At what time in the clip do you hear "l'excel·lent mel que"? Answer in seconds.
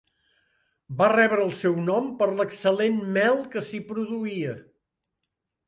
2.39-3.65